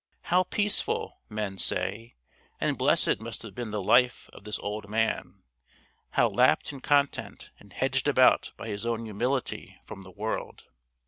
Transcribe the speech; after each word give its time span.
How 0.33 0.41
peaceful, 0.41 1.21
men 1.29 1.59
say, 1.59 2.15
and 2.59 2.75
blessed 2.75 3.19
must 3.19 3.43
have 3.43 3.53
been 3.53 3.69
the 3.69 3.79
life 3.83 4.31
of 4.33 4.45
this 4.45 4.57
old 4.57 4.89
man, 4.89 5.43
how 6.13 6.27
lapped 6.27 6.73
in 6.73 6.79
content, 6.79 7.51
and 7.59 7.71
hedged 7.71 8.07
about 8.07 8.51
by 8.57 8.67
his 8.67 8.83
own 8.83 9.05
humility 9.05 9.77
from 9.85 10.01
the 10.01 10.09
world! 10.09 10.63